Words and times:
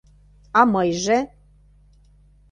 А 0.59 0.61
мыйже!.. 0.73 1.17